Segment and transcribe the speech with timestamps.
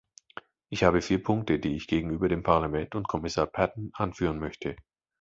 [0.69, 4.75] Ich habe vier Punkte, die ich gegenüber dem Parlament und Kommissar Patten anführen möchte.